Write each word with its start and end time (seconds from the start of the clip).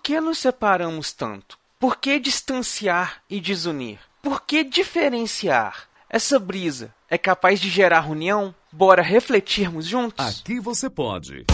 por 0.00 0.04
que 0.04 0.18
nos 0.18 0.38
separamos 0.38 1.12
tanto? 1.12 1.58
Por 1.78 1.98
que 1.98 2.18
distanciar 2.18 3.22
e 3.28 3.38
desunir? 3.38 3.98
Por 4.22 4.40
que 4.40 4.64
diferenciar? 4.64 5.90
Essa 6.08 6.38
brisa 6.38 6.94
é 7.10 7.18
capaz 7.18 7.60
de 7.60 7.68
gerar 7.68 8.10
união? 8.10 8.54
Bora 8.72 9.02
refletirmos 9.02 9.84
juntos? 9.86 10.40
Aqui 10.40 10.58
você 10.58 10.88
pode. 10.88 11.44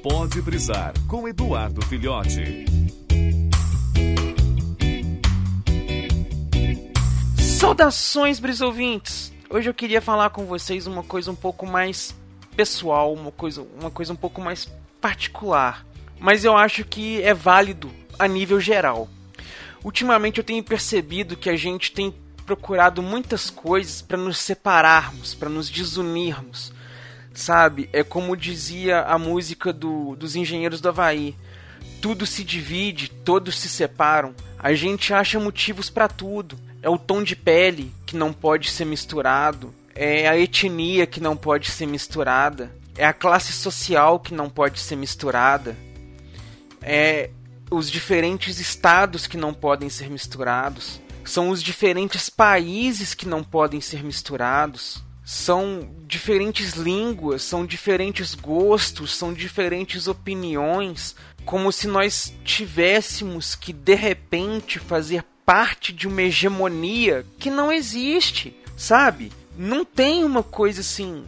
Pode 0.00 0.40
brisar 0.40 0.94
com 1.08 1.26
Eduardo 1.26 1.84
Filhote. 1.86 2.64
Saudações, 7.58 8.38
brisouvintes! 8.38 9.32
Hoje 9.50 9.68
eu 9.68 9.74
queria 9.74 10.00
falar 10.00 10.30
com 10.30 10.46
vocês 10.46 10.86
uma 10.86 11.02
coisa 11.02 11.32
um 11.32 11.36
pouco 11.36 11.66
mais 11.66 12.14
pessoal, 12.54 13.12
uma 13.12 13.32
coisa, 13.32 13.66
uma 13.80 13.90
coisa 13.90 14.12
um 14.12 14.16
pouco 14.16 14.40
mais 14.40 14.68
particular. 15.00 15.86
Mas 16.18 16.44
eu 16.44 16.56
acho 16.56 16.84
que 16.84 17.22
é 17.22 17.32
válido 17.32 17.90
a 18.18 18.26
nível 18.26 18.60
geral. 18.60 19.08
Ultimamente 19.84 20.38
eu 20.38 20.44
tenho 20.44 20.62
percebido 20.62 21.36
que 21.36 21.48
a 21.48 21.56
gente 21.56 21.92
tem 21.92 22.12
procurado 22.44 23.02
muitas 23.02 23.50
coisas 23.50 24.02
para 24.02 24.16
nos 24.16 24.38
separarmos, 24.38 25.34
para 25.34 25.48
nos 25.48 25.70
desunirmos. 25.70 26.72
Sabe? 27.32 27.88
É 27.92 28.02
como 28.02 28.36
dizia 28.36 29.02
a 29.02 29.18
música 29.18 29.72
do, 29.72 30.16
dos 30.16 30.34
Engenheiros 30.34 30.80
do 30.80 30.88
Havaí. 30.88 31.36
Tudo 32.00 32.26
se 32.26 32.42
divide, 32.42 33.10
todos 33.10 33.58
se 33.58 33.68
separam. 33.68 34.34
A 34.58 34.72
gente 34.72 35.14
acha 35.14 35.38
motivos 35.38 35.88
para 35.88 36.08
tudo. 36.08 36.58
É 36.82 36.88
o 36.88 36.98
tom 36.98 37.22
de 37.22 37.36
pele 37.36 37.92
que 38.06 38.16
não 38.16 38.32
pode 38.32 38.70
ser 38.70 38.84
misturado. 38.84 39.72
É 40.00 40.28
a 40.28 40.38
etnia 40.38 41.08
que 41.08 41.20
não 41.20 41.36
pode 41.36 41.72
ser 41.72 41.86
misturada. 41.86 42.72
É 42.96 43.04
a 43.04 43.12
classe 43.12 43.52
social 43.52 44.20
que 44.20 44.32
não 44.32 44.48
pode 44.48 44.78
ser 44.78 44.94
misturada. 44.94 45.76
É 46.80 47.30
os 47.68 47.90
diferentes 47.90 48.60
estados 48.60 49.26
que 49.26 49.36
não 49.36 49.52
podem 49.52 49.88
ser 49.88 50.08
misturados, 50.08 51.00
são 51.24 51.50
os 51.50 51.62
diferentes 51.62 52.30
países 52.30 53.12
que 53.12 53.28
não 53.28 53.44
podem 53.44 53.80
ser 53.80 54.02
misturados, 54.02 55.02
são 55.24 55.90
diferentes 56.06 56.72
línguas, 56.72 57.42
são 57.42 57.66
diferentes 57.66 58.34
gostos, 58.34 59.14
são 59.14 59.34
diferentes 59.34 60.08
opiniões, 60.08 61.14
como 61.44 61.70
se 61.70 61.86
nós 61.86 62.32
tivéssemos 62.44 63.54
que 63.54 63.72
de 63.72 63.94
repente 63.94 64.78
fazer 64.78 65.24
parte 65.44 65.92
de 65.92 66.08
uma 66.08 66.22
hegemonia 66.22 67.26
que 67.38 67.50
não 67.50 67.70
existe, 67.70 68.56
sabe? 68.76 69.32
Não 69.58 69.84
tem 69.84 70.22
uma 70.22 70.44
coisa 70.44 70.82
assim 70.82 71.24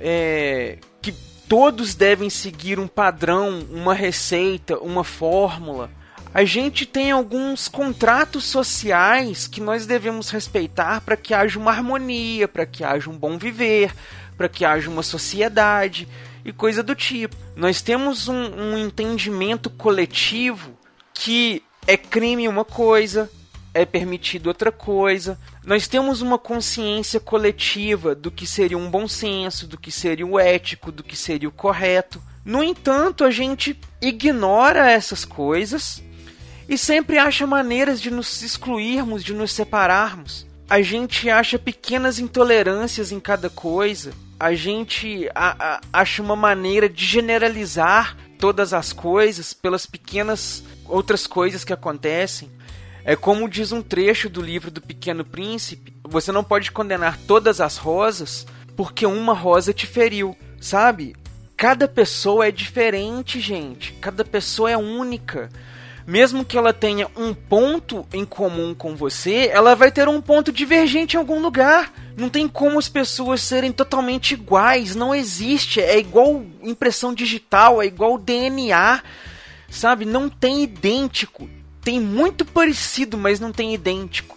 é, 0.00 0.78
que 1.02 1.10
todos 1.48 1.96
devem 1.96 2.30
seguir 2.30 2.78
um 2.78 2.86
padrão, 2.86 3.66
uma 3.68 3.92
receita, 3.92 4.78
uma 4.78 5.02
fórmula. 5.02 5.90
A 6.32 6.44
gente 6.44 6.86
tem 6.86 7.10
alguns 7.10 7.66
contratos 7.66 8.44
sociais 8.44 9.48
que 9.48 9.60
nós 9.60 9.84
devemos 9.84 10.30
respeitar 10.30 11.00
para 11.00 11.16
que 11.16 11.34
haja 11.34 11.58
uma 11.58 11.72
harmonia, 11.72 12.46
para 12.46 12.64
que 12.64 12.84
haja 12.84 13.10
um 13.10 13.18
bom 13.18 13.36
viver, 13.36 13.92
para 14.36 14.48
que 14.48 14.64
haja 14.64 14.88
uma 14.88 15.02
sociedade 15.02 16.06
e 16.44 16.52
coisa 16.52 16.84
do 16.84 16.94
tipo. 16.94 17.34
Nós 17.56 17.82
temos 17.82 18.28
um, 18.28 18.34
um 18.34 18.78
entendimento 18.78 19.68
coletivo 19.70 20.78
que 21.12 21.64
é 21.84 21.96
crime 21.96 22.46
uma 22.46 22.64
coisa, 22.64 23.28
é 23.76 23.84
permitido 23.84 24.46
outra 24.46 24.72
coisa. 24.72 25.38
Nós 25.64 25.86
temos 25.86 26.22
uma 26.22 26.38
consciência 26.38 27.20
coletiva 27.20 28.14
do 28.14 28.30
que 28.30 28.46
seria 28.46 28.78
um 28.78 28.90
bom 28.90 29.06
senso, 29.06 29.66
do 29.66 29.78
que 29.78 29.92
seria 29.92 30.26
o 30.26 30.38
ético, 30.38 30.90
do 30.90 31.02
que 31.02 31.16
seria 31.16 31.48
o 31.48 31.52
correto. 31.52 32.22
No 32.44 32.62
entanto, 32.62 33.22
a 33.22 33.30
gente 33.30 33.78
ignora 34.00 34.90
essas 34.90 35.24
coisas 35.24 36.02
e 36.68 36.78
sempre 36.78 37.18
acha 37.18 37.46
maneiras 37.46 38.00
de 38.00 38.10
nos 38.10 38.42
excluirmos, 38.42 39.22
de 39.22 39.34
nos 39.34 39.52
separarmos. 39.52 40.46
A 40.68 40.80
gente 40.80 41.28
acha 41.28 41.58
pequenas 41.58 42.18
intolerâncias 42.18 43.12
em 43.12 43.20
cada 43.20 43.50
coisa. 43.50 44.12
A 44.38 44.54
gente 44.54 45.28
a, 45.34 45.74
a, 45.74 45.80
acha 45.92 46.22
uma 46.22 46.34
maneira 46.34 46.88
de 46.88 47.04
generalizar 47.04 48.16
todas 48.38 48.72
as 48.72 48.92
coisas 48.92 49.52
pelas 49.52 49.86
pequenas 49.86 50.62
outras 50.84 51.26
coisas 51.26 51.64
que 51.64 51.72
acontecem. 51.72 52.50
É 53.08 53.14
como 53.14 53.48
diz 53.48 53.70
um 53.70 53.80
trecho 53.80 54.28
do 54.28 54.42
livro 54.42 54.68
do 54.68 54.80
Pequeno 54.80 55.24
Príncipe: 55.24 55.94
você 56.02 56.32
não 56.32 56.42
pode 56.42 56.72
condenar 56.72 57.16
todas 57.16 57.60
as 57.60 57.76
rosas 57.76 58.44
porque 58.76 59.06
uma 59.06 59.32
rosa 59.32 59.72
te 59.72 59.86
feriu, 59.86 60.36
sabe? 60.60 61.14
Cada 61.56 61.86
pessoa 61.86 62.48
é 62.48 62.50
diferente, 62.50 63.38
gente. 63.38 63.92
Cada 64.00 64.24
pessoa 64.24 64.72
é 64.72 64.76
única. 64.76 65.48
Mesmo 66.04 66.44
que 66.44 66.58
ela 66.58 66.72
tenha 66.72 67.08
um 67.16 67.32
ponto 67.32 68.04
em 68.12 68.24
comum 68.24 68.74
com 68.74 68.96
você, 68.96 69.50
ela 69.52 69.76
vai 69.76 69.92
ter 69.92 70.08
um 70.08 70.20
ponto 70.20 70.50
divergente 70.50 71.16
em 71.16 71.18
algum 71.20 71.40
lugar. 71.40 71.92
Não 72.16 72.28
tem 72.28 72.48
como 72.48 72.76
as 72.76 72.88
pessoas 72.88 73.40
serem 73.40 73.70
totalmente 73.70 74.34
iguais, 74.34 74.96
não 74.96 75.14
existe. 75.14 75.80
É 75.80 75.96
igual 75.96 76.44
impressão 76.60 77.14
digital, 77.14 77.80
é 77.80 77.86
igual 77.86 78.18
DNA, 78.18 79.00
sabe? 79.70 80.04
Não 80.04 80.28
tem 80.28 80.64
idêntico 80.64 81.48
tem 81.86 82.00
muito 82.00 82.44
parecido, 82.44 83.16
mas 83.16 83.38
não 83.38 83.52
tem 83.52 83.72
idêntico. 83.72 84.36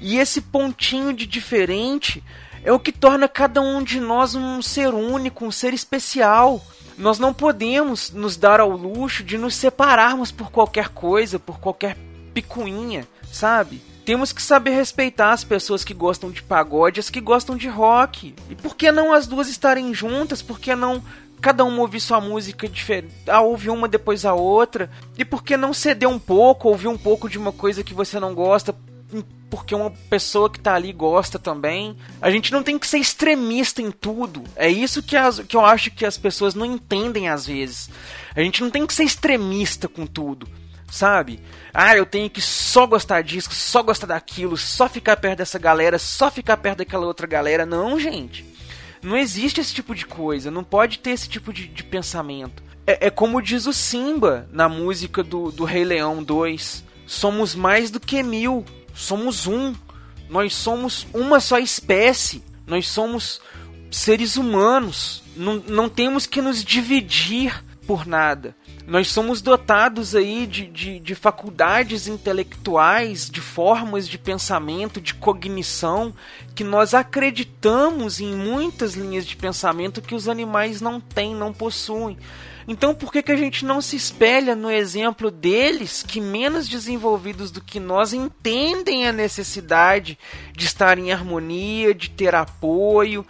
E 0.00 0.18
esse 0.18 0.40
pontinho 0.40 1.12
de 1.12 1.28
diferente 1.28 2.24
é 2.64 2.72
o 2.72 2.80
que 2.80 2.90
torna 2.90 3.28
cada 3.28 3.60
um 3.60 3.84
de 3.84 4.00
nós 4.00 4.34
um 4.34 4.60
ser 4.60 4.92
único, 4.92 5.44
um 5.44 5.52
ser 5.52 5.72
especial. 5.72 6.60
Nós 6.96 7.20
não 7.20 7.32
podemos 7.32 8.10
nos 8.10 8.36
dar 8.36 8.58
ao 8.58 8.70
luxo 8.70 9.22
de 9.22 9.38
nos 9.38 9.54
separarmos 9.54 10.32
por 10.32 10.50
qualquer 10.50 10.88
coisa, 10.88 11.38
por 11.38 11.60
qualquer 11.60 11.96
picuinha, 12.34 13.06
sabe? 13.30 13.80
Temos 14.04 14.32
que 14.32 14.42
saber 14.42 14.70
respeitar 14.70 15.30
as 15.30 15.44
pessoas 15.44 15.84
que 15.84 15.94
gostam 15.94 16.32
de 16.32 16.42
pagode, 16.42 16.98
as 16.98 17.08
que 17.08 17.20
gostam 17.20 17.56
de 17.56 17.68
rock. 17.68 18.34
E 18.50 18.56
por 18.56 18.74
que 18.74 18.90
não 18.90 19.12
as 19.12 19.28
duas 19.28 19.48
estarem 19.48 19.94
juntas? 19.94 20.42
Por 20.42 20.58
que 20.58 20.74
não 20.74 21.00
cada 21.40 21.64
um 21.64 21.80
ouvir 21.80 22.00
sua 22.00 22.20
música 22.20 22.68
diferente, 22.68 23.14
ah, 23.26 23.40
ouvir 23.40 23.70
uma 23.70 23.88
depois 23.88 24.24
a 24.24 24.34
outra, 24.34 24.90
e 25.16 25.24
por 25.24 25.42
que 25.42 25.56
não 25.56 25.72
ceder 25.72 26.08
um 26.08 26.18
pouco, 26.18 26.68
ouvir 26.68 26.88
um 26.88 26.98
pouco 26.98 27.28
de 27.28 27.38
uma 27.38 27.52
coisa 27.52 27.84
que 27.84 27.94
você 27.94 28.18
não 28.18 28.34
gosta, 28.34 28.74
porque 29.50 29.74
uma 29.74 29.90
pessoa 29.90 30.50
que 30.50 30.60
tá 30.60 30.74
ali 30.74 30.92
gosta 30.92 31.38
também. 31.38 31.96
A 32.20 32.30
gente 32.30 32.52
não 32.52 32.62
tem 32.62 32.78
que 32.78 32.86
ser 32.86 32.98
extremista 32.98 33.80
em 33.80 33.90
tudo. 33.90 34.44
É 34.54 34.68
isso 34.68 35.02
que, 35.02 35.16
as, 35.16 35.40
que 35.40 35.56
eu 35.56 35.64
acho 35.64 35.90
que 35.90 36.04
as 36.04 36.18
pessoas 36.18 36.54
não 36.54 36.66
entendem 36.66 37.28
às 37.28 37.46
vezes. 37.46 37.90
A 38.34 38.40
gente 38.40 38.60
não 38.62 38.70
tem 38.70 38.86
que 38.86 38.94
ser 38.94 39.04
extremista 39.04 39.88
com 39.88 40.06
tudo, 40.06 40.46
sabe? 40.90 41.40
Ah, 41.72 41.96
eu 41.96 42.04
tenho 42.04 42.28
que 42.28 42.40
só 42.40 42.86
gostar 42.86 43.22
disso, 43.22 43.48
só 43.52 43.82
gostar 43.82 44.06
daquilo, 44.06 44.56
só 44.56 44.88
ficar 44.88 45.16
perto 45.16 45.38
dessa 45.38 45.58
galera, 45.58 45.98
só 45.98 46.30
ficar 46.30 46.56
perto 46.58 46.78
daquela 46.78 47.06
outra 47.06 47.26
galera. 47.26 47.64
Não, 47.64 47.98
gente. 47.98 48.44
Não 49.02 49.16
existe 49.16 49.60
esse 49.60 49.74
tipo 49.74 49.94
de 49.94 50.06
coisa, 50.06 50.50
não 50.50 50.64
pode 50.64 50.98
ter 50.98 51.10
esse 51.10 51.28
tipo 51.28 51.52
de, 51.52 51.66
de 51.66 51.84
pensamento. 51.84 52.62
É, 52.86 53.06
é, 53.06 53.10
como 53.10 53.42
diz 53.42 53.66
o 53.66 53.72
Simba 53.72 54.48
na 54.50 54.68
música 54.68 55.22
do, 55.22 55.50
do 55.52 55.64
Rei 55.64 55.84
Leão 55.84 56.22
2: 56.22 56.84
somos 57.06 57.54
mais 57.54 57.90
do 57.90 58.00
que 58.00 58.22
mil, 58.22 58.64
somos 58.94 59.46
um. 59.46 59.74
Nós 60.28 60.54
somos 60.54 61.06
uma 61.14 61.40
só 61.40 61.58
espécie, 61.58 62.42
nós 62.66 62.86
somos 62.86 63.40
seres 63.90 64.36
humanos, 64.36 65.22
não, 65.34 65.56
não 65.66 65.88
temos 65.88 66.26
que 66.26 66.42
nos 66.42 66.62
dividir 66.62 67.64
por 67.86 68.06
nada. 68.06 68.54
Nós 68.88 69.10
somos 69.10 69.42
dotados 69.42 70.16
aí 70.16 70.46
de, 70.46 70.66
de, 70.66 70.98
de, 70.98 71.14
faculdades 71.14 72.08
intelectuais, 72.08 73.28
de 73.28 73.38
formas 73.38 74.08
de 74.08 74.16
pensamento, 74.16 74.98
de 74.98 75.12
cognição, 75.12 76.14
que 76.54 76.64
nós 76.64 76.94
acreditamos 76.94 78.18
em 78.18 78.34
muitas 78.34 78.94
linhas 78.94 79.26
de 79.26 79.36
pensamento 79.36 80.00
que 80.00 80.14
os 80.14 80.26
animais 80.26 80.80
não 80.80 80.98
têm, 81.02 81.34
não 81.34 81.52
possuem. 81.52 82.16
Então 82.66 82.94
por 82.94 83.12
que, 83.12 83.22
que 83.22 83.30
a 83.30 83.36
gente 83.36 83.62
não 83.62 83.82
se 83.82 83.94
espelha 83.94 84.56
no 84.56 84.70
exemplo 84.70 85.30
deles, 85.30 86.02
que 86.02 86.18
menos 86.18 86.66
desenvolvidos 86.66 87.50
do 87.50 87.60
que 87.60 87.78
nós 87.78 88.14
entendem 88.14 89.06
a 89.06 89.12
necessidade 89.12 90.18
de 90.56 90.64
estar 90.64 90.96
em 90.96 91.12
harmonia, 91.12 91.94
de 91.94 92.08
ter 92.08 92.34
apoio, 92.34 93.22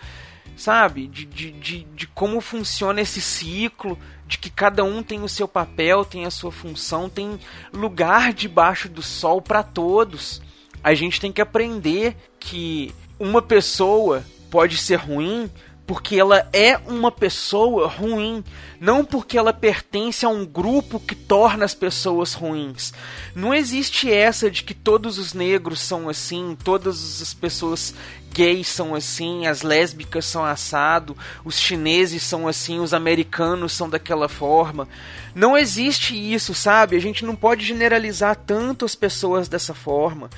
sabe? 0.58 1.06
De, 1.06 1.24
de, 1.24 1.52
de, 1.52 1.84
de 1.94 2.06
como 2.08 2.40
funciona 2.40 3.00
esse 3.00 3.20
ciclo 3.20 3.98
de 4.26 4.36
que 4.36 4.50
cada 4.50 4.84
um 4.84 5.02
tem 5.02 5.22
o 5.22 5.28
seu 5.28 5.48
papel, 5.48 6.04
tem 6.04 6.26
a 6.26 6.30
sua 6.30 6.52
função, 6.52 7.08
tem 7.08 7.38
lugar 7.72 8.34
debaixo 8.34 8.88
do 8.88 9.00
sol 9.00 9.40
para 9.40 9.62
todos. 9.62 10.42
A 10.84 10.92
gente 10.92 11.20
tem 11.20 11.32
que 11.32 11.40
aprender 11.40 12.14
que 12.38 12.92
uma 13.18 13.40
pessoa 13.40 14.24
pode 14.50 14.76
ser 14.76 14.96
ruim 14.96 15.50
porque 15.88 16.16
ela 16.16 16.46
é 16.52 16.76
uma 16.86 17.10
pessoa 17.10 17.88
ruim, 17.88 18.44
não 18.78 19.02
porque 19.02 19.38
ela 19.38 19.54
pertence 19.54 20.26
a 20.26 20.28
um 20.28 20.44
grupo 20.44 21.00
que 21.00 21.14
torna 21.14 21.64
as 21.64 21.72
pessoas 21.72 22.34
ruins. 22.34 22.92
Não 23.34 23.54
existe 23.54 24.12
essa 24.12 24.50
de 24.50 24.64
que 24.64 24.74
todos 24.74 25.16
os 25.16 25.32
negros 25.32 25.80
são 25.80 26.06
assim, 26.06 26.54
todas 26.62 27.22
as 27.22 27.32
pessoas 27.32 27.94
gays 28.30 28.68
são 28.68 28.94
assim, 28.94 29.46
as 29.46 29.62
lésbicas 29.62 30.26
são 30.26 30.44
assado, 30.44 31.16
os 31.42 31.58
chineses 31.58 32.22
são 32.22 32.46
assim, 32.46 32.80
os 32.80 32.92
americanos 32.92 33.72
são 33.72 33.88
daquela 33.88 34.28
forma. 34.28 34.86
Não 35.34 35.56
existe 35.56 36.14
isso, 36.14 36.52
sabe? 36.52 36.96
A 36.96 37.00
gente 37.00 37.24
não 37.24 37.34
pode 37.34 37.64
generalizar 37.64 38.36
tanto 38.36 38.84
as 38.84 38.94
pessoas 38.94 39.48
dessa 39.48 39.72
forma. 39.72 40.28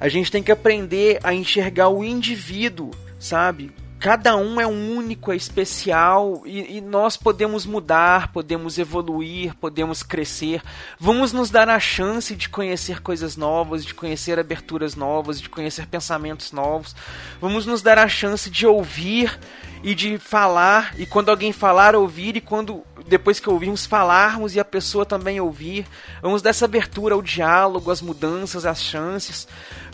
A 0.00 0.08
gente 0.08 0.32
tem 0.32 0.42
que 0.42 0.50
aprender 0.50 1.20
a 1.22 1.32
enxergar 1.32 1.90
o 1.90 2.02
indivíduo, 2.02 2.90
sabe? 3.20 3.72
Cada 3.98 4.36
um 4.36 4.60
é 4.60 4.66
um 4.66 4.96
único, 4.96 5.32
é 5.32 5.36
especial 5.36 6.42
e, 6.44 6.76
e, 6.76 6.80
nós 6.80 7.16
podemos 7.16 7.64
mudar, 7.64 8.30
podemos 8.32 8.78
evoluir, 8.78 9.54
podemos 9.54 10.02
crescer. 10.02 10.62
Vamos 10.98 11.32
nos 11.32 11.50
dar 11.50 11.68
a 11.68 11.80
chance 11.80 12.36
de 12.36 12.48
conhecer 12.48 13.00
coisas 13.00 13.36
novas, 13.36 13.84
de 13.84 13.94
conhecer 13.94 14.38
aberturas 14.38 14.94
novas, 14.94 15.40
de 15.40 15.48
conhecer 15.48 15.86
pensamentos 15.86 16.52
novos. 16.52 16.94
Vamos 17.40 17.64
nos 17.64 17.82
dar 17.82 17.98
a 17.98 18.08
chance 18.08 18.50
de 18.50 18.66
ouvir 18.66 19.38
e 19.82 19.94
de 19.94 20.18
falar 20.18 20.94
e 20.98 21.06
quando 21.06 21.30
alguém 21.30 21.52
falar 21.52 21.94
ouvir 21.94 22.36
e 22.36 22.40
quando 22.40 22.82
depois 23.06 23.38
que 23.38 23.48
ouvirmos 23.48 23.86
falarmos 23.86 24.54
e 24.54 24.60
a 24.60 24.64
pessoa 24.64 25.06
também 25.06 25.40
ouvir. 25.40 25.86
Vamos 26.20 26.42
dar 26.42 26.50
essa 26.50 26.64
abertura 26.64 27.14
ao 27.14 27.22
diálogo, 27.22 27.90
às 27.90 28.02
mudanças, 28.02 28.66
às 28.66 28.82
chances. 28.82 29.46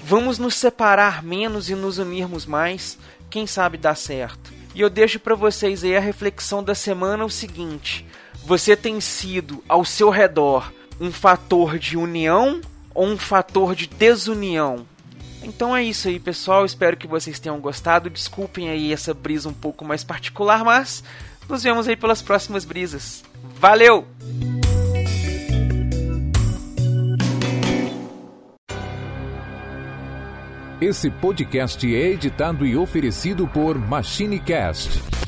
Vamos 0.02 0.38
nos 0.38 0.54
separar 0.54 1.22
menos 1.22 1.68
e 1.68 1.74
nos 1.74 1.98
unirmos 1.98 2.46
mais 2.46 2.98
quem 3.30 3.46
sabe 3.46 3.78
dá 3.78 3.94
certo. 3.94 4.52
E 4.74 4.80
eu 4.80 4.88
deixo 4.88 5.20
para 5.20 5.34
vocês 5.34 5.84
aí 5.84 5.96
a 5.96 6.00
reflexão 6.00 6.62
da 6.64 6.74
semana 6.74 7.24
o 7.24 7.30
seguinte: 7.30 8.06
você 8.44 8.76
tem 8.76 9.00
sido 9.00 9.62
ao 9.68 9.84
seu 9.84 10.10
redor 10.10 10.72
um 11.00 11.12
fator 11.12 11.78
de 11.78 11.96
união 11.96 12.60
ou 12.94 13.06
um 13.06 13.18
fator 13.18 13.74
de 13.74 13.86
desunião? 13.86 14.86
Então 15.42 15.76
é 15.76 15.82
isso 15.82 16.08
aí, 16.08 16.20
pessoal. 16.20 16.64
Espero 16.64 16.96
que 16.96 17.06
vocês 17.06 17.40
tenham 17.40 17.60
gostado. 17.60 18.08
Desculpem 18.08 18.70
aí 18.70 18.92
essa 18.92 19.12
brisa 19.12 19.48
um 19.48 19.54
pouco 19.54 19.84
mais 19.84 20.04
particular, 20.04 20.64
mas 20.64 21.02
nos 21.48 21.62
vemos 21.62 21.88
aí 21.88 21.96
pelas 21.96 22.22
próximas 22.22 22.64
brisas. 22.64 23.24
Valeu! 23.58 24.06
Esse 30.80 31.10
podcast 31.10 31.86
é 31.94 32.08
editado 32.10 32.66
e 32.66 32.76
oferecido 32.76 33.46
por 33.46 33.78
MachineCast 33.78 35.21